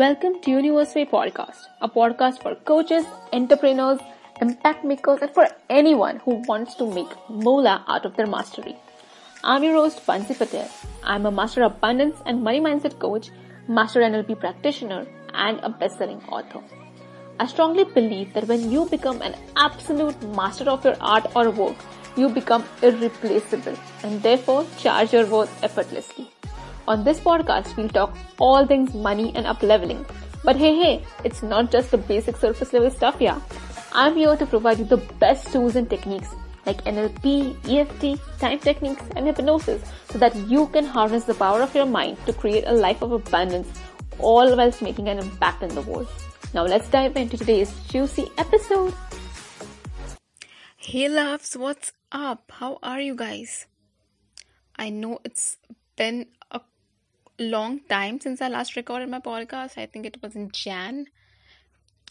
Welcome 0.00 0.40
to 0.44 0.50
Youniverse 0.50 0.94
Way 0.94 1.04
Podcast, 1.04 1.64
a 1.82 1.86
podcast 1.86 2.40
for 2.42 2.54
coaches, 2.54 3.04
entrepreneurs, 3.34 4.00
impact 4.40 4.82
makers, 4.82 5.18
and 5.20 5.30
for 5.34 5.46
anyone 5.68 6.20
who 6.24 6.36
wants 6.48 6.74
to 6.76 6.86
make 6.90 7.10
moolah 7.28 7.84
out 7.86 8.06
of 8.06 8.16
their 8.16 8.26
mastery. 8.26 8.74
I'm 9.44 9.62
your 9.62 9.74
host, 9.74 10.00
Pansi 10.06 10.38
Patel. 10.38 10.70
I'm 11.02 11.26
a 11.26 11.30
master 11.30 11.64
abundance 11.64 12.16
and 12.24 12.42
money 12.42 12.62
mindset 12.62 12.98
coach, 12.98 13.28
master 13.68 14.00
NLP 14.00 14.40
practitioner, 14.40 15.06
and 15.34 15.60
a 15.62 15.68
best-selling 15.68 16.22
author. 16.30 16.62
I 17.38 17.46
strongly 17.46 17.84
believe 17.84 18.32
that 18.32 18.48
when 18.48 18.70
you 18.70 18.86
become 18.86 19.20
an 19.20 19.34
absolute 19.56 20.22
master 20.34 20.70
of 20.70 20.82
your 20.82 20.96
art 21.02 21.26
or 21.36 21.50
work, 21.50 21.76
you 22.16 22.30
become 22.30 22.64
irreplaceable 22.80 23.76
and 24.02 24.22
therefore 24.22 24.66
charge 24.78 25.12
your 25.12 25.26
worth 25.26 25.62
effortlessly. 25.62 26.30
On 26.90 27.04
this 27.04 27.20
podcast, 27.20 27.76
we'll 27.76 27.88
talk 27.88 28.16
all 28.40 28.66
things 28.66 28.94
money 28.94 29.30
and 29.36 29.46
up 29.46 29.62
leveling. 29.62 30.04
But 30.42 30.56
hey, 30.56 30.74
hey, 30.74 31.04
it's 31.22 31.40
not 31.40 31.70
just 31.70 31.92
the 31.92 31.98
basic 31.98 32.36
surface 32.36 32.72
level 32.72 32.90
stuff, 32.90 33.18
yeah. 33.20 33.38
I'm 33.92 34.16
here 34.16 34.36
to 34.36 34.44
provide 34.44 34.80
you 34.80 34.84
the 34.84 34.96
best 35.20 35.52
tools 35.52 35.76
and 35.76 35.88
techniques 35.88 36.34
like 36.66 36.82
NLP, 36.86 37.54
EFT, 37.70 38.40
time 38.40 38.58
techniques, 38.58 39.04
and 39.14 39.24
hypnosis 39.24 39.80
so 40.10 40.18
that 40.18 40.34
you 40.48 40.66
can 40.66 40.84
harness 40.84 41.22
the 41.22 41.34
power 41.34 41.62
of 41.62 41.72
your 41.76 41.86
mind 41.86 42.18
to 42.26 42.32
create 42.32 42.64
a 42.66 42.72
life 42.72 43.02
of 43.02 43.12
abundance 43.12 43.68
all 44.18 44.56
whilst 44.56 44.82
making 44.82 45.08
an 45.08 45.20
impact 45.20 45.62
in 45.62 45.72
the 45.76 45.82
world. 45.82 46.08
Now 46.54 46.64
let's 46.64 46.88
dive 46.88 47.16
into 47.16 47.38
today's 47.38 47.72
juicy 47.86 48.28
episode. 48.36 48.94
Hey 50.76 51.08
loves, 51.08 51.56
what's 51.56 51.92
up? 52.10 52.50
How 52.50 52.80
are 52.82 53.00
you 53.00 53.14
guys? 53.14 53.66
I 54.74 54.90
know 54.90 55.20
it's 55.24 55.56
been 55.94 56.26
long 57.40 57.80
time 57.88 58.20
since 58.20 58.40
I 58.40 58.48
last 58.48 58.76
recorded 58.76 59.08
my 59.08 59.20
podcast. 59.20 59.78
I 59.78 59.86
think 59.86 60.06
it 60.06 60.22
was 60.22 60.36
in 60.36 60.50
Jan, 60.50 61.06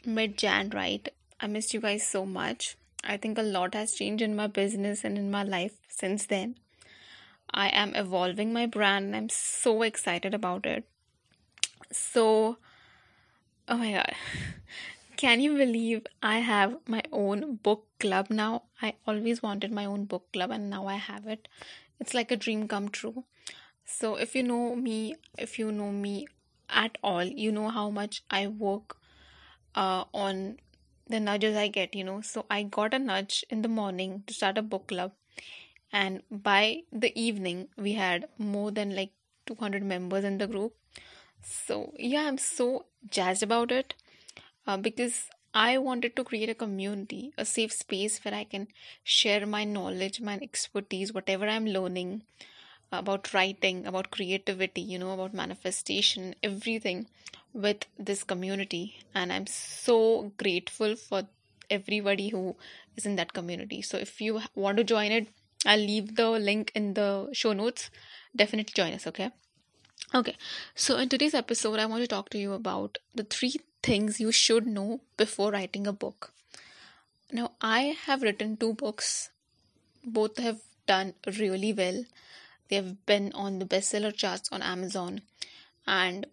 mid 0.05 0.37
Jan, 0.37 0.69
right? 0.71 1.07
I 1.39 1.47
missed 1.47 1.73
you 1.73 1.79
guys 1.81 2.05
so 2.05 2.25
much. 2.25 2.75
I 3.03 3.17
think 3.17 3.37
a 3.37 3.43
lot 3.43 3.73
has 3.75 3.93
changed 3.93 4.21
in 4.21 4.35
my 4.35 4.47
business 4.47 5.03
and 5.03 5.17
in 5.17 5.31
my 5.31 5.43
life 5.43 5.77
since 5.87 6.25
then. 6.25 6.55
I 7.51 7.69
am 7.69 7.95
evolving 7.95 8.53
my 8.53 8.65
brand 8.65 9.05
and 9.07 9.15
I'm 9.15 9.29
so 9.29 9.81
excited 9.81 10.33
about 10.33 10.65
it. 10.65 10.83
So, 11.91 12.57
Oh 13.67 13.77
my 13.77 13.91
god. 13.91 14.13
Can 15.17 15.41
you 15.41 15.55
believe 15.55 16.07
I 16.23 16.39
have 16.39 16.77
my 16.87 17.03
own 17.11 17.57
book 17.57 17.85
club 17.99 18.31
now? 18.31 18.63
I 18.81 18.93
always 19.05 19.43
wanted 19.43 19.71
my 19.71 19.85
own 19.85 20.05
book 20.05 20.31
club 20.33 20.49
and 20.49 20.71
now 20.71 20.87
I 20.87 20.95
have 20.95 21.27
it. 21.27 21.47
It's 21.99 22.15
like 22.15 22.31
a 22.31 22.35
dream 22.35 22.67
come 22.67 22.89
true. 22.89 23.25
So 23.89 24.15
if 24.15 24.35
you 24.35 24.43
know 24.43 24.75
me, 24.75 25.15
if 25.37 25.57
you 25.59 25.71
know 25.71 25.91
me 25.91 26.27
at 26.69 26.97
all, 27.03 27.23
you 27.23 27.51
know 27.51 27.69
how 27.69 27.89
much 27.89 28.21
I 28.29 28.47
work 28.47 28.97
uh, 29.75 30.05
on 30.13 30.57
the 31.07 31.19
nudges 31.19 31.57
I 31.57 31.67
get, 31.67 31.95
you 31.95 32.03
know. 32.03 32.21
So 32.21 32.45
I 32.49 32.63
got 32.63 32.93
a 32.93 32.99
nudge 32.99 33.43
in 33.49 33.61
the 33.63 33.67
morning 33.67 34.23
to 34.27 34.33
start 34.33 34.57
a 34.57 34.61
book 34.61 34.87
club 34.87 35.13
and 35.91 36.21
by 36.31 36.83
the 36.91 37.11
evening 37.19 37.67
we 37.77 37.93
had 37.93 38.27
more 38.37 38.71
than 38.71 38.95
like 38.95 39.11
200 39.47 39.83
members 39.83 40.23
in 40.23 40.37
the 40.37 40.47
group 40.47 40.73
so, 41.43 41.93
yeah, 41.97 42.23
I'm 42.27 42.37
so 42.37 42.85
jazzed 43.09 43.43
about 43.43 43.71
it 43.71 43.95
uh, 44.67 44.77
because 44.77 45.29
I 45.53 45.77
wanted 45.77 46.15
to 46.15 46.23
create 46.23 46.49
a 46.49 46.55
community, 46.55 47.33
a 47.37 47.45
safe 47.45 47.73
space 47.73 48.23
where 48.23 48.33
I 48.33 48.43
can 48.43 48.67
share 49.03 49.45
my 49.45 49.63
knowledge, 49.63 50.21
my 50.21 50.39
expertise, 50.41 51.13
whatever 51.13 51.47
I'm 51.47 51.65
learning 51.65 52.23
about 52.91 53.33
writing, 53.33 53.85
about 53.85 54.11
creativity, 54.11 54.81
you 54.81 54.99
know, 54.99 55.11
about 55.11 55.33
manifestation, 55.33 56.35
everything 56.41 57.07
with 57.53 57.85
this 57.97 58.23
community. 58.23 58.99
And 59.13 59.31
I'm 59.31 59.47
so 59.47 60.31
grateful 60.37 60.95
for 60.95 61.23
everybody 61.69 62.29
who 62.29 62.55
is 62.95 63.05
in 63.05 63.15
that 63.17 63.33
community. 63.33 63.81
So, 63.81 63.97
if 63.97 64.19
you 64.21 64.41
want 64.55 64.77
to 64.77 64.83
join 64.83 65.11
it, 65.11 65.27
I'll 65.65 65.79
leave 65.79 66.15
the 66.15 66.29
link 66.29 66.71
in 66.73 66.93
the 66.93 67.29
show 67.33 67.53
notes. 67.53 67.89
Definitely 68.35 68.73
join 68.73 68.93
us, 68.93 69.05
okay? 69.07 69.31
Okay, 70.13 70.35
so 70.73 70.97
in 70.97 71.09
today's 71.09 71.35
episode, 71.35 71.77
I 71.79 71.85
want 71.85 72.01
to 72.01 72.07
talk 72.07 72.29
to 72.29 72.37
you 72.37 72.53
about 72.53 72.97
the 73.13 73.23
three 73.23 73.55
things 73.83 74.19
you 74.19 74.31
should 74.31 74.65
know 74.65 75.01
before 75.17 75.51
writing 75.51 75.85
a 75.85 75.93
book. 75.93 76.33
Now, 77.31 77.51
I 77.61 77.95
have 78.05 78.23
written 78.23 78.57
two 78.57 78.73
books, 78.73 79.29
both 80.03 80.37
have 80.37 80.61
done 80.87 81.13
really 81.37 81.73
well. 81.73 82.05
They 82.69 82.75
have 82.75 83.05
been 83.05 83.31
on 83.33 83.59
the 83.59 83.65
bestseller 83.65 84.15
charts 84.15 84.49
on 84.51 84.61
Amazon, 84.61 85.21
and 85.87 86.27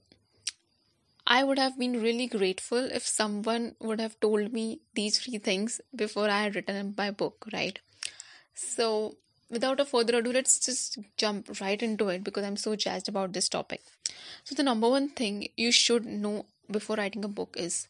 I 1.26 1.42
would 1.42 1.58
have 1.58 1.78
been 1.78 2.00
really 2.00 2.28
grateful 2.28 2.78
if 2.78 3.04
someone 3.06 3.74
would 3.80 4.00
have 4.00 4.20
told 4.20 4.52
me 4.52 4.80
these 4.94 5.18
three 5.18 5.38
things 5.38 5.80
before 5.94 6.28
I 6.30 6.42
had 6.42 6.54
written 6.54 6.94
my 6.96 7.10
book, 7.10 7.48
right? 7.52 7.78
So, 8.54 9.16
without 9.50 9.80
a 9.80 9.84
further 9.84 10.18
ado, 10.18 10.32
let's 10.32 10.60
just 10.60 10.98
jump 11.16 11.60
right 11.60 11.82
into 11.82 12.10
it 12.10 12.22
because 12.22 12.44
I'm 12.44 12.56
so 12.56 12.76
jazzed 12.76 13.08
about 13.08 13.32
this 13.32 13.48
topic. 13.48 13.82
So, 14.44 14.54
the 14.54 14.62
number 14.62 14.88
one 14.88 15.08
thing 15.08 15.48
you 15.56 15.72
should 15.72 16.06
know 16.06 16.46
before 16.70 16.96
writing 16.96 17.24
a 17.24 17.28
book 17.28 17.56
is 17.58 17.88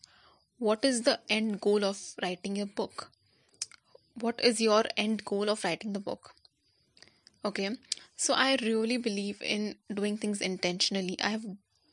what 0.59 0.85
is 0.85 1.03
the 1.03 1.21
end 1.29 1.61
goal 1.61 1.85
of 1.85 2.01
writing 2.23 2.61
a 2.61 2.67
book? 2.67 3.11
What 4.15 4.41
is 4.41 4.63
your 4.63 4.85
end 4.97 5.25
goal 5.25 5.51
of 5.51 5.63
writing 5.63 5.93
the 5.93 6.01
book? 6.01 6.36
Okay, 7.45 7.71
so 8.17 8.35
I 8.35 8.57
really 8.61 8.97
believe 8.97 9.41
in 9.41 9.77
doing 9.93 10.17
things 10.19 10.41
intentionally. 10.41 11.17
I 11.23 11.31
have 11.31 11.45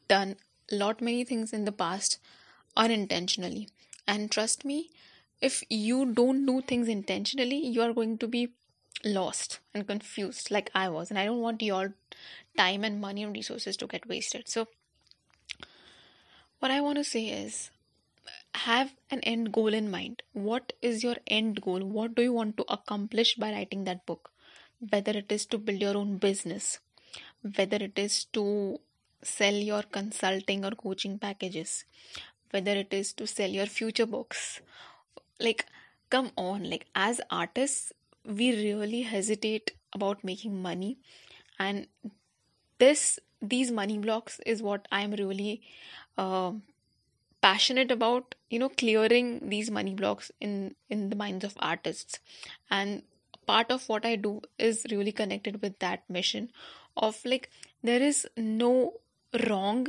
done 0.08 0.38
a 0.72 0.76
lot 0.76 1.02
many 1.02 1.24
things 1.24 1.54
in 1.54 1.66
the 1.66 1.72
past 1.72 2.20
unintentionally, 2.76 3.70
and 4.08 4.32
trust 4.32 4.66
me, 4.66 4.90
if 5.42 5.64
you 5.70 6.06
don't 6.14 6.46
do 6.46 6.62
things 6.62 6.88
intentionally, 6.88 7.58
you 7.68 7.82
are 7.82 7.94
going 7.94 8.18
to 8.20 8.28
be 8.28 8.50
lost 9.06 9.60
and 9.74 9.88
confused 9.88 10.50
like 10.52 10.72
I 10.74 10.90
was, 10.90 11.10
and 11.10 11.20
I 11.20 11.26
don't 11.26 11.42
want 11.42 11.62
your 11.62 11.94
time 12.58 12.84
and 12.84 13.00
money 13.02 13.24
and 13.24 13.36
resources 13.36 13.78
to 13.78 13.88
get 13.88 14.08
wasted. 14.08 14.50
So, 14.50 14.68
what 16.60 16.72
I 16.72 16.82
want 16.82 16.98
to 16.98 17.04
say 17.04 17.26
is 17.28 17.70
have 18.56 18.96
an 19.12 19.22
end 19.22 19.54
goal 19.54 19.74
in 19.74 19.92
mind. 19.92 20.24
What 20.34 20.74
is 20.82 21.04
your 21.04 21.18
end 21.28 21.62
goal? 21.62 21.82
What 21.86 22.16
do 22.16 22.24
you 22.24 22.34
want 22.34 22.58
to 22.58 22.66
accomplish 22.70 23.36
by 23.36 23.54
writing 23.54 23.86
that 23.86 24.06
book? 24.08 24.33
Whether 24.90 25.12
it 25.12 25.32
is 25.32 25.46
to 25.48 25.58
build 25.58 25.82
your 25.82 25.98
own 25.98 26.18
business, 26.18 26.80
whether 27.56 27.78
it 27.78 27.98
is 27.98 28.26
to 28.34 28.80
sell 29.22 29.54
your 29.54 29.84
consulting 29.84 30.66
or 30.66 30.72
coaching 30.72 31.18
packages, 31.18 31.86
whether 32.52 32.72
it 32.72 32.94
is 32.94 33.14
to 33.14 33.28
sell 33.28 33.50
your 33.50 33.66
future 33.66 34.06
books. 34.06 34.62
Like, 35.40 35.66
come 36.10 36.32
on, 36.38 36.70
like, 36.70 36.88
as 36.96 37.22
artists, 37.32 37.94
we 38.26 38.52
really 38.52 39.02
hesitate 39.04 39.72
about 39.94 40.24
making 40.24 40.62
money 40.62 40.98
and 41.60 41.88
this 42.80 43.20
these 43.42 43.72
money 43.72 43.98
blocks 43.98 44.40
is 44.46 44.62
what 44.62 44.88
i'm 44.92 45.12
really 45.12 45.62
uh, 46.18 46.52
passionate 47.42 47.92
about 47.92 48.36
you 48.50 48.60
know 48.60 48.70
clearing 48.70 49.50
these 49.50 49.70
money 49.70 49.94
blocks 49.94 50.32
in 50.40 50.76
in 50.90 51.10
the 51.10 51.16
minds 51.16 51.44
of 51.44 51.54
artists 51.60 52.20
and 52.70 53.04
part 53.48 53.72
of 53.72 53.88
what 53.90 54.06
i 54.06 54.16
do 54.16 54.42
is 54.58 54.86
really 54.92 55.12
connected 55.12 55.62
with 55.62 55.78
that 55.80 56.04
mission 56.10 56.50
of 56.96 57.20
like 57.26 57.50
there 57.82 58.02
is 58.02 58.28
no 58.38 58.94
wrong 59.48 59.88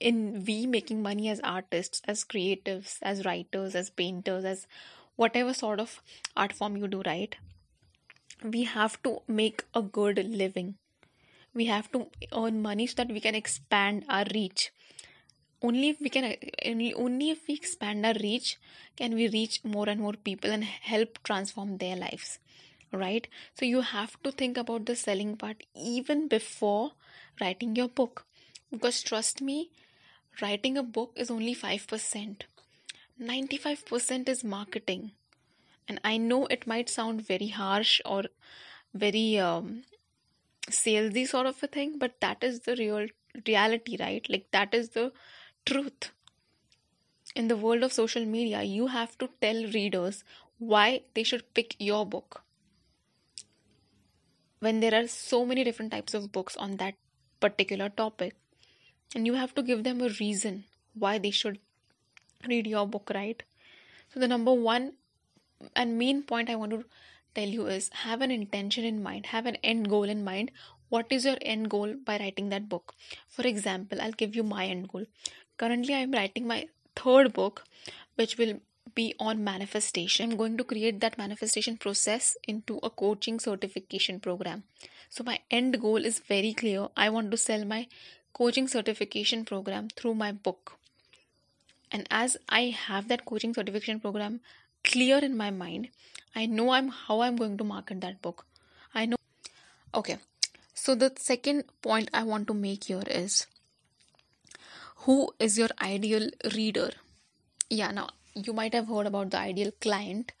in 0.00 0.44
we 0.46 0.66
making 0.66 1.02
money 1.02 1.28
as 1.28 1.40
artists 1.40 2.02
as 2.06 2.24
creatives 2.24 2.98
as 3.02 3.24
writers 3.24 3.74
as 3.74 3.90
painters 3.90 4.44
as 4.44 4.66
whatever 5.16 5.54
sort 5.54 5.80
of 5.80 6.00
art 6.36 6.52
form 6.52 6.76
you 6.76 6.88
do 6.88 7.02
right? 7.06 7.36
We 8.42 8.64
have 8.64 9.02
to 9.04 9.20
make 9.26 9.64
a 9.74 9.80
good 9.80 10.18
living. 10.18 10.74
We 11.54 11.66
have 11.66 11.90
to 11.92 12.08
earn 12.34 12.62
money 12.62 12.86
so 12.86 12.94
that 12.96 13.08
we 13.08 13.20
can 13.20 13.34
expand 13.34 14.04
our 14.08 14.24
reach. 14.34 14.72
Only 15.62 15.88
if 15.90 16.00
we 16.00 16.10
can 16.10 16.36
only, 16.66 16.92
only 16.94 17.30
if 17.30 17.46
we 17.48 17.54
expand 17.54 18.04
our 18.04 18.14
reach 18.14 18.58
can 18.96 19.14
we 19.14 19.28
reach 19.28 19.60
more 19.64 19.88
and 19.88 20.00
more 20.00 20.12
people 20.12 20.50
and 20.50 20.64
help 20.64 21.22
transform 21.22 21.78
their 21.78 21.96
lives 21.96 22.38
right? 22.94 23.26
So 23.54 23.64
you 23.64 23.80
have 23.80 24.22
to 24.22 24.32
think 24.32 24.56
about 24.56 24.86
the 24.86 24.96
selling 24.96 25.36
part 25.36 25.62
even 25.74 26.28
before 26.28 26.92
writing 27.40 27.76
your 27.76 27.88
book. 27.88 28.26
Because 28.70 29.02
trust 29.02 29.40
me 29.42 29.70
writing 30.40 30.76
a 30.76 30.82
book 30.82 31.12
is 31.16 31.30
only 31.30 31.54
5% 31.54 32.44
95% 33.18 34.28
is 34.28 34.42
marketing. 34.42 35.12
And 35.88 36.00
i 36.04 36.16
know 36.16 36.46
it 36.46 36.66
might 36.66 36.88
sound 36.88 37.26
very 37.26 37.48
harsh 37.48 38.00
or 38.04 38.24
very 38.94 39.38
um, 39.38 39.84
salesy 40.70 41.26
sort 41.28 41.46
of 41.46 41.62
a 41.62 41.66
thing 41.66 41.98
but 41.98 42.20
that 42.20 42.42
is 42.42 42.60
the 42.60 42.76
real 42.76 43.06
reality 43.46 43.96
right? 44.00 44.26
Like 44.28 44.50
that 44.52 44.74
is 44.74 44.90
the 44.90 45.12
truth. 45.66 46.10
In 47.36 47.48
the 47.48 47.56
world 47.56 47.82
of 47.82 47.92
social 47.92 48.24
media 48.24 48.62
you 48.62 48.88
have 48.88 49.16
to 49.18 49.28
tell 49.40 49.64
readers 49.78 50.24
why 50.58 51.02
they 51.14 51.22
should 51.22 51.52
pick 51.54 51.76
your 51.78 52.06
book 52.06 52.42
when 54.64 54.80
there 54.80 54.94
are 54.98 55.06
so 55.06 55.44
many 55.44 55.64
different 55.68 55.92
types 55.92 56.14
of 56.14 56.32
books 56.32 56.56
on 56.56 56.76
that 56.82 56.94
particular 57.40 57.88
topic 57.88 58.34
and 59.14 59.26
you 59.26 59.34
have 59.34 59.54
to 59.54 59.62
give 59.62 59.84
them 59.84 60.00
a 60.00 60.08
reason 60.20 60.64
why 60.94 61.18
they 61.18 61.30
should 61.30 61.58
read 62.48 62.66
your 62.66 62.86
book, 62.86 63.10
right? 63.14 63.42
So, 64.12 64.20
the 64.20 64.28
number 64.28 64.52
one 64.52 64.92
and 65.74 65.98
main 65.98 66.22
point 66.22 66.50
I 66.50 66.56
want 66.56 66.72
to 66.72 66.84
tell 67.34 67.48
you 67.48 67.66
is 67.66 67.90
have 68.04 68.20
an 68.20 68.30
intention 68.30 68.84
in 68.84 69.02
mind, 69.02 69.26
have 69.26 69.46
an 69.46 69.56
end 69.56 69.88
goal 69.88 70.04
in 70.04 70.24
mind. 70.24 70.50
What 70.88 71.06
is 71.10 71.24
your 71.24 71.36
end 71.42 71.70
goal 71.70 71.94
by 72.04 72.18
writing 72.18 72.48
that 72.50 72.68
book? 72.68 72.94
For 73.28 73.46
example, 73.46 74.00
I'll 74.00 74.12
give 74.12 74.36
you 74.36 74.42
my 74.42 74.66
end 74.66 74.88
goal. 74.88 75.06
Currently, 75.58 75.94
I'm 75.94 76.12
writing 76.12 76.46
my 76.46 76.68
third 76.96 77.32
book, 77.32 77.64
which 78.16 78.38
will 78.38 78.60
be 78.94 79.14
on 79.18 79.42
manifestation. 79.44 80.30
I'm 80.30 80.36
going 80.36 80.56
to 80.56 80.64
create 80.64 81.00
that 81.00 81.18
manifestation 81.18 81.76
process 81.76 82.36
into 82.46 82.78
a 82.82 82.90
coaching 82.90 83.40
certification 83.40 84.20
program. 84.20 84.64
So, 85.08 85.24
my 85.24 85.40
end 85.50 85.80
goal 85.80 86.04
is 86.04 86.18
very 86.18 86.52
clear. 86.52 86.88
I 86.96 87.10
want 87.10 87.30
to 87.30 87.36
sell 87.36 87.64
my 87.64 87.86
coaching 88.32 88.68
certification 88.68 89.44
program 89.44 89.88
through 89.88 90.14
my 90.14 90.32
book. 90.32 90.78
And 91.90 92.06
as 92.10 92.36
I 92.48 92.74
have 92.86 93.08
that 93.08 93.24
coaching 93.24 93.54
certification 93.54 94.00
program 94.00 94.40
clear 94.82 95.18
in 95.18 95.36
my 95.36 95.50
mind, 95.50 95.88
I 96.34 96.46
know 96.46 96.70
I'm 96.70 96.88
how 96.88 97.20
I'm 97.20 97.36
going 97.36 97.56
to 97.58 97.64
market 97.64 98.00
that 98.00 98.20
book. 98.20 98.46
I 98.94 99.06
know. 99.06 99.16
Okay. 99.94 100.18
So 100.74 100.94
the 100.94 101.12
second 101.16 101.64
point 101.82 102.10
I 102.12 102.24
want 102.24 102.48
to 102.48 102.54
make 102.54 102.84
here 102.84 103.04
is 103.06 103.46
who 105.04 105.32
is 105.38 105.56
your 105.56 105.68
ideal 105.80 106.30
reader? 106.54 106.90
Yeah, 107.70 107.92
now 107.92 108.08
you 108.34 108.52
might 108.52 108.74
have 108.74 108.88
heard 108.88 109.06
about 109.06 109.30
the 109.30 109.38
ideal 109.38 109.70
client, 109.80 110.32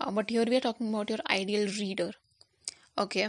uh, 0.00 0.10
but 0.10 0.30
here 0.30 0.44
we 0.44 0.56
are 0.56 0.60
talking 0.60 0.88
about 0.88 1.10
your 1.10 1.20
ideal 1.30 1.68
reader. 1.78 2.12
Okay. 2.98 3.28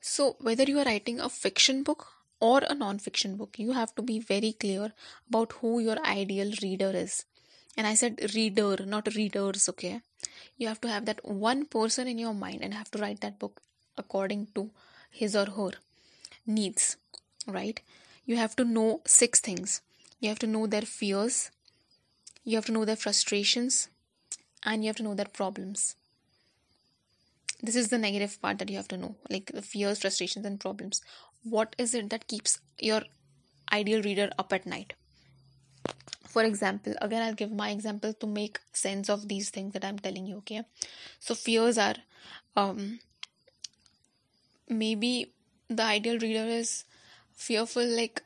So 0.00 0.36
whether 0.40 0.64
you 0.64 0.78
are 0.78 0.84
writing 0.84 1.20
a 1.20 1.28
fiction 1.28 1.82
book 1.82 2.06
or 2.40 2.62
a 2.68 2.74
non-fiction 2.74 3.36
book, 3.36 3.58
you 3.58 3.72
have 3.72 3.94
to 3.94 4.02
be 4.02 4.18
very 4.18 4.52
clear 4.52 4.92
about 5.28 5.52
who 5.60 5.78
your 5.80 6.04
ideal 6.04 6.52
reader 6.62 6.90
is 6.94 7.24
and 7.76 7.86
i 7.86 7.94
said 7.94 8.20
reader 8.34 8.84
not 8.94 9.14
readers 9.14 9.68
okay 9.68 10.00
you 10.56 10.68
have 10.68 10.80
to 10.80 10.88
have 10.88 11.06
that 11.06 11.24
one 11.24 11.64
person 11.64 12.06
in 12.06 12.18
your 12.18 12.34
mind 12.34 12.60
and 12.62 12.74
have 12.74 12.90
to 12.90 12.98
write 12.98 13.20
that 13.20 13.38
book 13.38 13.62
according 13.96 14.46
to 14.54 14.70
his 15.10 15.34
or 15.36 15.46
her 15.58 15.70
needs 16.46 16.96
right 17.46 17.80
you 18.24 18.36
have 18.36 18.54
to 18.56 18.64
know 18.64 19.00
six 19.06 19.40
things 19.40 19.80
you 20.20 20.28
have 20.28 20.38
to 20.38 20.46
know 20.46 20.66
their 20.66 20.88
fears 20.98 21.50
you 22.44 22.56
have 22.56 22.66
to 22.66 22.72
know 22.72 22.84
their 22.84 22.96
frustrations 22.96 23.88
and 24.64 24.82
you 24.82 24.88
have 24.88 24.96
to 24.96 25.02
know 25.02 25.14
their 25.14 25.26
problems. 25.26 25.96
This 27.62 27.76
is 27.76 27.88
the 27.88 27.98
negative 27.98 28.40
part 28.42 28.58
that 28.58 28.68
you 28.68 28.76
have 28.76 28.88
to 28.88 28.96
know 28.96 29.16
like 29.30 29.52
the 29.54 29.62
fears 29.62 30.00
frustrations 30.00 30.44
and 30.44 30.58
problems. 30.58 31.00
What 31.44 31.76
is 31.78 31.94
it 31.94 32.10
that 32.10 32.26
keeps 32.26 32.60
your 32.78 33.02
ideal 33.72 34.02
reader 34.02 34.30
up 34.38 34.52
at 34.52 34.66
night? 34.66 34.94
For 36.28 36.42
example 36.44 36.94
again 37.02 37.22
i'll 37.22 37.34
give 37.34 37.52
my 37.52 37.70
example 37.70 38.14
to 38.14 38.26
make 38.26 38.58
sense 38.72 39.10
of 39.10 39.28
these 39.28 39.50
things 39.50 39.74
that 39.74 39.84
i'm 39.84 39.98
telling 39.98 40.26
you 40.26 40.38
okay? 40.38 40.62
So 41.20 41.34
fears 41.34 41.76
are 41.76 41.96
um 42.56 43.00
maybe 44.68 45.32
the 45.68 45.82
ideal 45.82 46.18
reader 46.18 46.44
is 46.44 46.84
fearful 47.34 47.84
like 47.84 48.22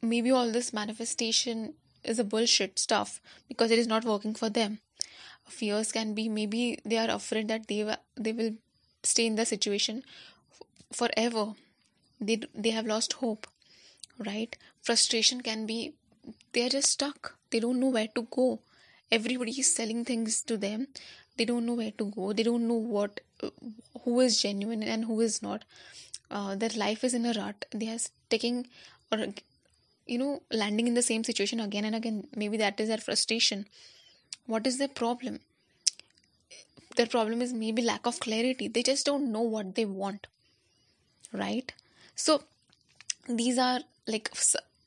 maybe 0.00 0.30
all 0.30 0.50
this 0.50 0.72
manifestation 0.72 1.74
is 2.04 2.18
a 2.18 2.24
bullshit 2.24 2.78
stuff 2.78 3.20
because 3.48 3.70
it 3.70 3.78
is 3.78 3.86
not 3.86 4.04
working 4.04 4.34
for 4.34 4.48
them. 4.50 4.78
Fears 5.48 5.92
can 5.92 6.14
be 6.14 6.28
maybe 6.28 6.78
they 6.84 6.98
are 6.98 7.10
afraid 7.10 7.48
that 7.48 7.66
they 7.68 7.96
they 8.16 8.32
will 8.32 8.54
stay 9.02 9.26
in 9.26 9.36
the 9.36 9.46
situation 9.46 10.02
forever. 10.92 11.54
They 12.20 12.40
they 12.54 12.70
have 12.70 12.86
lost 12.86 13.14
hope 13.14 13.46
right? 14.18 14.56
Frustration 14.82 15.40
can 15.40 15.66
be 15.66 15.94
they're 16.52 16.68
just 16.68 16.90
stuck. 16.92 17.36
They 17.50 17.60
don't 17.60 17.80
know 17.80 17.88
where 17.88 18.08
to 18.14 18.22
go. 18.30 18.60
Everybody 19.10 19.52
is 19.52 19.74
selling 19.74 20.04
things 20.04 20.42
to 20.42 20.56
them. 20.56 20.88
They 21.36 21.44
don't 21.44 21.66
know 21.66 21.74
where 21.74 21.92
to 21.92 22.04
go. 22.06 22.32
They 22.32 22.42
don't 22.42 22.68
know 22.68 22.82
what 22.96 23.20
uh, 23.42 23.50
who 24.04 24.20
is 24.20 24.40
genuine 24.42 24.82
and 24.82 25.04
who 25.04 25.20
is 25.20 25.42
not. 25.42 25.64
Uh, 26.30 26.54
their 26.54 26.70
life 26.76 27.02
is 27.02 27.14
in 27.14 27.26
a 27.26 27.32
rut. 27.32 27.64
They 27.72 27.88
are 27.88 27.98
taking 28.28 28.66
or 29.10 29.26
you 30.10 30.18
know 30.18 30.42
landing 30.50 30.88
in 30.88 30.94
the 30.94 31.06
same 31.10 31.24
situation 31.24 31.60
again 31.60 31.84
and 31.84 31.96
again 32.00 32.26
maybe 32.34 32.56
that 32.64 32.80
is 32.80 32.88
their 32.88 33.04
frustration. 33.06 33.64
What 34.46 34.66
is 34.66 34.78
their 34.78 34.88
problem? 34.88 35.40
Their 36.96 37.06
problem 37.06 37.40
is 37.40 37.52
maybe 37.52 37.82
lack 37.82 38.06
of 38.06 38.20
clarity. 38.20 38.68
They 38.68 38.82
just 38.82 39.06
don't 39.06 39.30
know 39.32 39.42
what 39.42 39.74
they 39.76 39.84
want 39.84 40.26
right? 41.32 41.72
So 42.14 42.42
these 43.28 43.58
are 43.58 43.80
like 44.06 44.30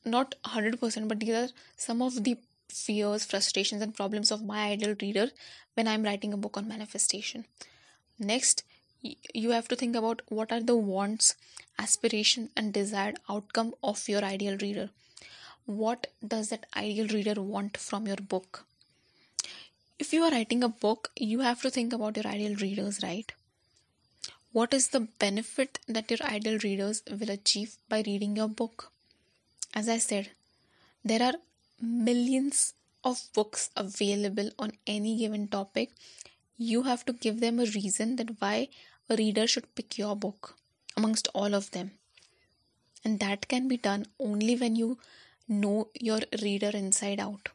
not 0.04 0.34
100% 0.44 1.08
but 1.08 1.20
these 1.20 1.34
are 1.34 1.48
some 1.76 2.02
of 2.02 2.24
the 2.24 2.36
fears 2.68 3.24
frustrations 3.24 3.82
and 3.82 3.94
problems 3.94 4.30
of 4.30 4.44
my 4.44 4.70
ideal 4.70 4.96
reader 5.00 5.30
when 5.74 5.86
i'm 5.86 6.02
writing 6.02 6.32
a 6.32 6.36
book 6.36 6.56
on 6.56 6.68
manifestation. 6.68 7.44
Next 8.18 8.64
you 9.34 9.50
have 9.50 9.68
to 9.68 9.76
think 9.76 9.96
about 9.96 10.22
what 10.28 10.52
are 10.52 10.60
the 10.60 10.76
wants 10.76 11.34
aspirations 11.78 12.50
and 12.56 12.72
desired 12.72 13.18
outcome 13.28 13.74
of 13.82 14.08
your 14.08 14.24
ideal 14.24 14.56
reader. 14.58 14.90
What 15.66 16.06
does 16.26 16.48
that 16.48 16.66
ideal 16.76 17.08
reader 17.08 17.40
want 17.40 17.76
from 17.76 18.06
your 18.06 18.16
book? 18.16 18.64
If 19.98 20.12
you 20.12 20.22
are 20.22 20.30
writing 20.30 20.62
a 20.64 20.68
book 20.68 21.10
you 21.16 21.40
have 21.40 21.62
to 21.62 21.70
think 21.70 21.92
about 21.92 22.16
your 22.16 22.26
ideal 22.26 22.56
readers 22.56 23.00
right? 23.02 23.32
What 24.52 24.72
is 24.72 24.88
the 24.88 25.00
benefit 25.00 25.80
that 25.88 26.10
your 26.10 26.22
ideal 26.22 26.58
readers 26.62 27.02
will 27.10 27.30
achieve 27.30 27.76
by 27.88 28.02
reading 28.06 28.36
your 28.36 28.48
book? 28.48 28.92
As 29.74 29.88
I 29.88 29.98
said, 29.98 30.30
there 31.04 31.22
are 31.22 31.34
millions 31.80 32.74
of 33.02 33.20
books 33.34 33.70
available 33.76 34.50
on 34.58 34.72
any 34.86 35.18
given 35.18 35.48
topic. 35.48 35.90
You 36.56 36.84
have 36.84 37.04
to 37.06 37.12
give 37.12 37.40
them 37.40 37.58
a 37.58 37.66
reason 37.66 38.16
that 38.16 38.40
why 38.40 38.68
a 39.08 39.16
reader 39.16 39.46
should 39.46 39.74
pick 39.74 39.98
your 39.98 40.16
book 40.16 40.56
amongst 40.96 41.28
all 41.34 41.54
of 41.54 41.70
them. 41.72 41.92
And 43.04 43.20
that 43.20 43.48
can 43.48 43.68
be 43.68 43.76
done 43.76 44.06
only 44.18 44.56
when 44.56 44.76
you 44.76 44.98
know 45.48 45.88
your 46.00 46.20
reader 46.42 46.70
inside 46.72 47.20
out. 47.20 47.50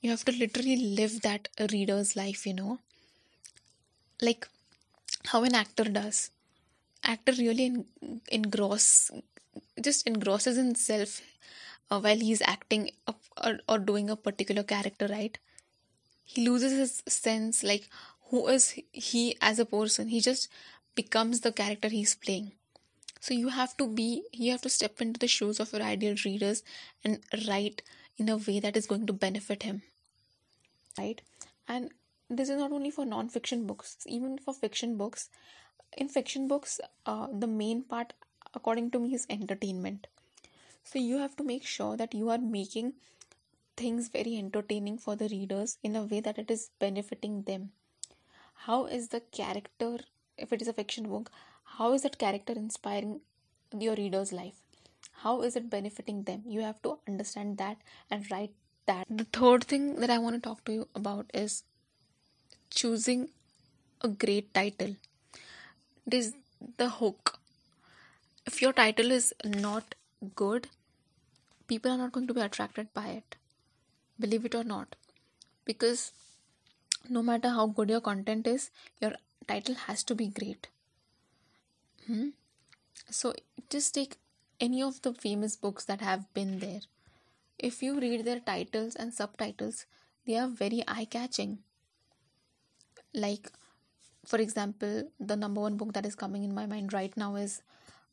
You 0.00 0.10
have 0.10 0.24
to 0.24 0.32
literally 0.32 0.76
live 0.76 1.20
that 1.22 1.48
reader's 1.70 2.16
life, 2.16 2.46
you 2.46 2.54
know. 2.54 2.78
Like 4.20 4.48
how 5.26 5.44
an 5.44 5.54
actor 5.54 5.84
does. 5.84 6.30
Actor 7.04 7.32
really 7.38 7.84
engross 8.30 9.10
just 9.80 10.06
engrosses 10.06 10.56
himself 10.56 11.20
uh, 11.90 12.00
while 12.00 12.18
he's 12.18 12.42
acting 12.42 12.90
or, 13.06 13.58
or 13.68 13.78
doing 13.78 14.08
a 14.10 14.16
particular 14.16 14.62
character 14.62 15.06
right 15.08 15.38
he 16.24 16.46
loses 16.48 16.72
his 16.72 17.02
sense 17.06 17.62
like 17.62 17.88
who 18.32 18.48
is 18.48 18.74
he 18.92 19.36
as 19.40 19.60
a 19.60 19.66
person? 19.66 20.08
He 20.08 20.20
just 20.20 20.48
becomes 20.96 21.42
the 21.42 21.52
character 21.52 21.88
he's 21.88 22.16
playing. 22.16 22.52
So 23.20 23.34
you 23.34 23.50
have 23.50 23.76
to 23.76 23.86
be 23.86 24.24
you 24.32 24.50
have 24.50 24.62
to 24.62 24.68
step 24.80 25.00
into 25.00 25.20
the 25.20 25.28
shoes 25.28 25.60
of 25.60 25.72
your 25.72 25.82
ideal 25.82 26.16
readers 26.24 26.64
and 27.04 27.20
write 27.46 27.82
in 28.18 28.28
a 28.28 28.36
way 28.36 28.58
that 28.60 28.76
is 28.76 28.86
going 28.86 29.06
to 29.06 29.12
benefit 29.12 29.62
him 29.62 29.82
right? 30.98 31.20
And 31.68 31.90
this 32.28 32.48
is 32.48 32.58
not 32.58 32.72
only 32.72 32.90
for 32.90 33.04
non-fiction 33.04 33.66
books 33.66 33.96
even 34.06 34.38
for 34.38 34.54
fiction 34.54 34.96
books. 34.96 35.28
In 35.96 36.08
fiction 36.08 36.48
books 36.48 36.80
uh, 37.06 37.28
the 37.32 37.46
main 37.46 37.82
part 37.84 38.14
according 38.54 38.90
to 38.92 38.98
me 38.98 39.14
is 39.14 39.26
entertainment. 39.30 40.06
So 40.84 40.98
you 40.98 41.18
have 41.18 41.36
to 41.36 41.44
make 41.44 41.64
sure 41.64 41.96
that 41.96 42.14
you 42.14 42.30
are 42.30 42.38
making 42.38 42.94
things 43.76 44.08
very 44.08 44.36
entertaining 44.36 44.98
for 44.98 45.16
the 45.16 45.28
readers 45.28 45.78
in 45.82 45.96
a 45.96 46.04
way 46.04 46.20
that 46.20 46.38
it 46.38 46.50
is 46.50 46.70
benefiting 46.78 47.42
them 47.42 47.70
how 48.66 48.84
is 48.86 49.08
the 49.08 49.20
character 49.20 49.98
if 50.36 50.52
it 50.52 50.62
is 50.62 50.68
a 50.68 50.72
fiction 50.72 51.08
book 51.08 51.30
how 51.78 51.92
is 51.94 52.02
that 52.02 52.18
character 52.18 52.52
inspiring 52.52 53.20
your 53.78 53.94
reader's 53.94 54.32
life? 54.32 54.60
How 55.22 55.42
is 55.42 55.56
it 55.56 55.70
benefiting 55.70 56.24
them? 56.24 56.42
You 56.46 56.60
have 56.60 56.82
to 56.82 56.98
understand 57.08 57.56
that 57.58 57.78
and 58.10 58.30
write 58.30 58.52
that. 58.86 59.06
The 59.08 59.24
third 59.24 59.64
thing 59.64 59.96
that 60.00 60.10
i 60.10 60.18
want 60.18 60.36
to 60.36 60.40
talk 60.40 60.64
to 60.64 60.72
you 60.72 60.88
about 60.94 61.30
is 61.32 61.62
choosing 62.70 63.28
a 64.02 64.08
great 64.08 64.52
title. 64.52 64.96
It 66.06 66.14
is 66.14 66.34
the 66.76 66.90
hook. 66.90 67.38
If 68.44 68.60
your 68.60 68.72
title 68.72 69.10
is 69.10 69.32
not 69.44 69.94
good, 70.34 70.68
people 71.68 71.90
are 71.90 71.98
not 71.98 72.12
going 72.12 72.26
to 72.26 72.34
be 72.34 72.40
attracted 72.40 72.92
by 72.92 73.06
it. 73.08 73.36
Believe 74.18 74.44
it 74.44 74.54
or 74.54 74.64
not. 74.64 74.96
Because 75.64 76.12
no 77.08 77.22
matter 77.22 77.48
how 77.50 77.66
good 77.66 77.90
your 77.90 78.00
content 78.00 78.46
is, 78.46 78.70
your 79.00 79.12
title 79.46 79.74
has 79.74 80.02
to 80.04 80.14
be 80.14 80.28
great. 80.28 80.68
Hmm? 82.06 82.28
So 83.10 83.34
just 83.70 83.94
take 83.94 84.16
any 84.60 84.82
of 84.82 85.02
the 85.02 85.12
famous 85.12 85.56
books 85.56 85.84
that 85.84 86.00
have 86.00 86.32
been 86.34 86.58
there. 86.58 86.80
If 87.58 87.82
you 87.82 88.00
read 88.00 88.24
their 88.24 88.40
titles 88.40 88.94
and 88.94 89.12
subtitles, 89.12 89.86
they 90.26 90.36
are 90.36 90.48
very 90.48 90.82
eye 90.86 91.06
catching. 91.10 91.58
Like, 93.14 93.50
for 94.24 94.38
example, 94.38 95.10
the 95.20 95.36
number 95.36 95.60
one 95.60 95.76
book 95.76 95.92
that 95.92 96.06
is 96.06 96.14
coming 96.14 96.44
in 96.44 96.54
my 96.54 96.66
mind 96.66 96.92
right 96.92 97.16
now 97.16 97.34
is 97.36 97.62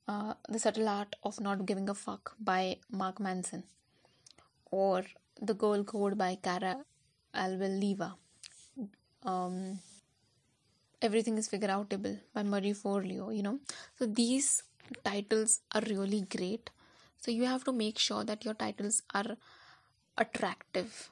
uh, 0.07 0.33
the 0.47 0.59
Subtle 0.59 0.89
Art 0.89 1.15
of 1.23 1.39
Not 1.39 1.65
Giving 1.65 1.87
a 1.89 1.93
Fuck 1.93 2.35
by 2.39 2.77
Mark 2.91 3.19
Manson, 3.19 3.63
or 4.71 5.03
The 5.41 5.53
Girl 5.53 5.83
Code 5.83 6.17
by 6.17 6.35
Cara 6.35 6.83
Alwill 7.33 7.79
Leyba. 7.79 8.13
Um, 9.23 9.79
Everything 11.01 11.37
is 11.37 11.47
Figure 11.47 11.69
Outable 11.69 12.19
by 12.33 12.43
Marie 12.43 12.73
Forleo, 12.73 13.33
you 13.33 13.41
know. 13.41 13.59
So 13.97 14.05
these 14.05 14.63
titles 15.03 15.61
are 15.73 15.81
really 15.87 16.21
great. 16.21 16.69
So 17.21 17.31
you 17.31 17.45
have 17.45 17.63
to 17.65 17.71
make 17.71 17.97
sure 17.97 18.25
that 18.25 18.43
your 18.43 18.53
titles 18.53 19.01
are 19.13 19.37
attractive 20.17 21.09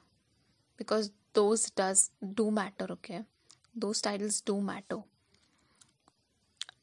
because 0.76 1.10
those 1.32 1.70
does 1.70 2.10
do 2.34 2.50
matter, 2.50 2.86
okay? 2.90 3.24
Those 3.74 4.02
titles 4.02 4.42
do 4.42 4.60
matter. 4.60 4.98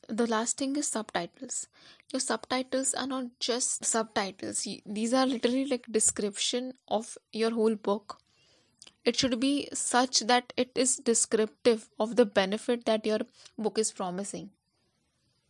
The 0.07 0.25
last 0.27 0.57
thing 0.57 0.75
is 0.75 0.87
subtitles. 0.87 1.67
Your 2.11 2.19
subtitles 2.19 2.93
are 2.95 3.07
not 3.07 3.25
just 3.39 3.85
subtitles. 3.85 4.67
These 4.85 5.13
are 5.13 5.27
literally 5.27 5.65
like 5.65 5.85
description 5.91 6.73
of 6.87 7.17
your 7.31 7.51
whole 7.51 7.75
book 7.75 8.19
it 9.05 9.15
should 9.15 9.39
be 9.39 9.69
such 9.71 10.21
that 10.31 10.51
it 10.57 10.71
is 10.75 10.97
descriptive 10.97 11.89
of 11.99 12.15
the 12.15 12.25
benefit 12.25 12.85
that 12.85 13.05
your 13.05 13.19
book 13.57 13.77
is 13.77 13.91
promising. 13.91 14.49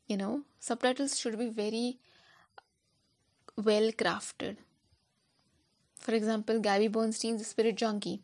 You 0.07 0.17
know 0.17 0.41
subtitles 0.59 1.17
should 1.17 1.39
be 1.39 1.49
very 1.49 1.97
well 3.55 3.91
crafted. 4.03 4.57
For 5.99 6.13
example 6.13 6.59
gabby 6.59 6.89
bernstein's 6.89 7.47
spirit 7.47 7.77
junkie. 7.77 8.21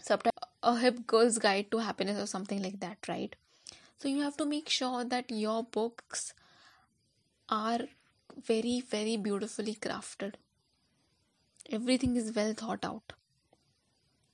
Subtitle 0.00 0.50
a 0.62 0.76
hip 0.78 1.06
girl's 1.06 1.38
guide 1.38 1.70
to 1.70 1.78
happiness 1.78 2.22
or 2.22 2.26
something 2.26 2.62
like 2.62 2.78
that 2.80 3.08
right? 3.08 3.34
So 3.98 4.08
you 4.08 4.20
have 4.20 4.36
to 4.36 4.44
make 4.44 4.68
sure 4.68 5.04
that 5.04 5.30
your 5.30 5.62
books 5.64 6.34
are 7.48 7.80
very 8.52 8.80
very 8.80 9.16
beautifully 9.16 9.74
crafted. 9.74 10.34
Everything 11.70 12.16
is 12.16 12.32
well 12.36 12.52
thought 12.52 12.84
out 12.84 13.14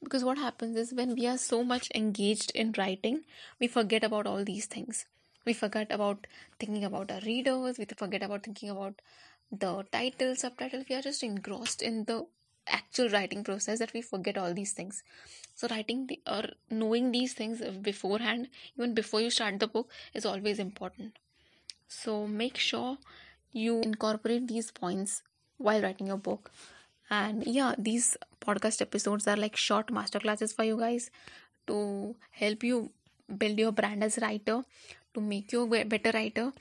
because 0.02 0.24
what 0.24 0.38
happens 0.38 0.76
is 0.76 0.92
when 0.92 1.14
we 1.14 1.26
are 1.26 1.38
so 1.38 1.62
much 1.64 1.88
engaged 1.94 2.50
in 2.54 2.72
writing 2.78 3.24
we 3.60 3.68
forget 3.68 4.04
about 4.04 4.26
all 4.26 4.44
these 4.44 4.66
things. 4.66 5.06
We 5.44 5.52
forget 5.54 5.90
about 5.90 6.26
thinking 6.58 6.84
about 6.84 7.10
our 7.10 7.20
readers. 7.20 7.78
We 7.78 7.86
forget 7.86 8.22
about 8.22 8.42
thinking 8.44 8.70
about 8.70 9.00
the 9.50 9.84
title 9.92 10.36
subtitle. 10.36 10.84
We 10.88 10.94
are 10.96 11.02
just 11.02 11.22
engrossed 11.22 11.80
in 11.82 12.04
the 12.04 12.26
actual 12.66 13.08
writing 13.08 13.42
process 13.44 13.78
that 13.78 13.94
we 13.94 14.02
forget 14.02 14.36
all 14.36 14.52
these 14.52 14.72
things. 14.72 15.02
So 15.54 15.68
writing 15.68 16.06
the, 16.06 16.20
or 16.26 16.44
knowing 16.70 17.12
these 17.12 17.32
things 17.32 17.62
beforehand 17.82 18.48
even 18.76 18.94
before 18.94 19.20
you 19.20 19.30
start 19.30 19.58
the 19.58 19.66
book 19.68 19.90
is 20.14 20.26
always 20.26 20.58
important. 20.58 21.18
So 21.88 22.26
make 22.26 22.58
sure 22.58 22.98
you 23.52 23.80
incorporate 23.80 24.48
these 24.48 24.70
points 24.70 25.22
while 25.56 25.80
writing 25.82 26.08
your 26.08 26.18
book 26.18 26.50
and 27.10 27.46
yeah 27.46 27.74
these 27.78 28.16
podcast 28.44 28.80
episodes 28.80 29.26
are 29.26 29.36
like 29.36 29.56
short 29.56 29.88
masterclasses 29.88 30.54
for 30.54 30.64
you 30.64 30.78
guys 30.78 31.10
to 31.66 32.14
help 32.30 32.62
you 32.62 32.90
build 33.36 33.58
your 33.58 33.72
brand 33.72 34.02
as 34.02 34.18
writer 34.18 34.62
to 35.14 35.20
make 35.20 35.52
you 35.52 35.74
a 35.74 35.84
better 35.84 36.10
writer. 36.12 36.52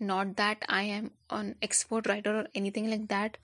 Not 0.00 0.36
that 0.36 0.64
i 0.68 0.82
am 0.82 1.10
an 1.30 1.54
expert 1.62 2.06
writer 2.08 2.36
or 2.40 2.46
anything 2.54 2.90
like 2.90 3.08
that. 3.08 3.36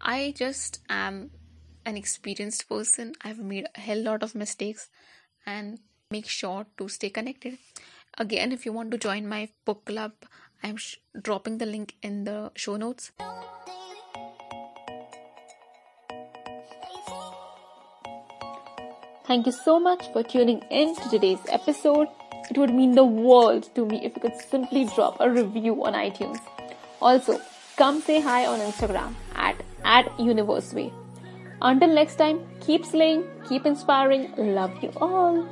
I 0.00 0.34
just 0.36 0.80
am 0.88 1.30
an 1.84 1.96
experienced 1.96 2.68
person. 2.68 3.14
I've 3.22 3.38
made 3.38 3.66
a 3.74 3.80
hell 3.80 4.02
lot 4.02 4.22
of 4.22 4.34
mistakes. 4.34 4.88
And 5.46 5.80
make 6.10 6.28
sure 6.28 6.66
to 6.78 6.88
stay 6.88 7.10
connected. 7.10 7.58
Again 8.18 8.52
if 8.52 8.66
you 8.66 8.72
want 8.72 8.90
to 8.92 8.98
join 8.98 9.26
my 9.26 9.48
book 9.64 9.84
club 9.86 10.12
i'm 10.62 10.76
sh- 10.76 10.96
dropping 11.20 11.58
the 11.58 11.66
link 11.66 11.94
in 12.02 12.24
the 12.24 12.52
show 12.54 12.76
notes 12.76 13.10
Thank 19.32 19.46
you 19.46 19.52
so 19.52 19.80
much 19.80 20.12
for 20.12 20.22
tuning 20.22 20.58
in 20.70 20.94
to 20.94 21.08
today's 21.08 21.38
episode. 21.48 22.08
It 22.50 22.58
would 22.58 22.74
mean 22.74 22.92
the 22.92 23.02
world 23.02 23.74
to 23.76 23.86
me 23.86 24.04
if 24.04 24.14
you 24.14 24.20
could 24.20 24.36
simply 24.38 24.84
drop 24.94 25.16
a 25.20 25.30
review 25.30 25.86
on 25.86 25.94
iTunes. 25.94 26.38
Also, 27.00 27.40
come 27.78 28.02
say 28.02 28.20
hi 28.20 28.44
on 28.44 28.58
Instagram 28.60 29.14
at, 29.34 29.56
at 29.84 30.04
Youniverseway. 30.18 30.92
Until 31.62 31.94
next 31.94 32.16
time, 32.16 32.46
keep 32.60 32.84
slaying, 32.84 33.24
keep 33.48 33.64
inspiring. 33.64 34.30
Love 34.36 34.76
you 34.82 34.92
all. 34.96 35.48